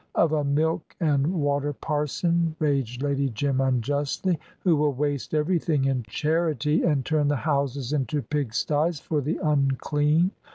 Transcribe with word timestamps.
"Of 0.15 0.31
a 0.31 0.43
milk 0.43 0.95
and 0.99 1.27
water 1.31 1.73
parson," 1.73 2.55
raged 2.57 3.03
Lady 3.03 3.29
Jim, 3.29 3.61
unjustly, 3.61 4.39
"who 4.61 4.75
will 4.75 4.93
waste 4.93 5.35
everything 5.35 5.85
in 5.85 6.01
charity, 6.09 6.81
and 6.81 7.05
turn 7.05 7.27
the 7.27 7.35
houses 7.35 7.93
into 7.93 8.23
pigsties 8.23 8.99
for 8.99 9.21
the 9.21 9.37
unclean. 9.43 10.31